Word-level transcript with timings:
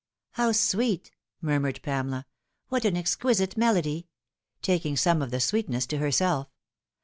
"How 0.41 0.51
sweet 0.51 1.11
I" 1.13 1.45
murmured 1.45 1.79
Pamela;" 1.83 2.25
what 2.69 2.85
an 2.85 2.97
exquisite 2.97 3.55
melody!" 3.55 4.07
taking 4.63 4.97
some 4.97 5.21
of 5.21 5.29
the 5.29 5.39
sweetness 5.39 5.85
to 5.85 5.99
herself. 5.99 6.47